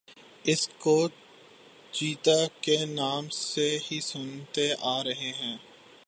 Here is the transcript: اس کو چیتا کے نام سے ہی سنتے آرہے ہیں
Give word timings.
اس 0.45 0.67
کو 0.79 0.95
چیتا 1.93 2.37
کے 2.61 2.77
نام 2.85 3.29
سے 3.29 3.77
ہی 3.91 3.99
سنتے 4.01 4.73
آرہے 4.81 5.31
ہیں 5.31 5.57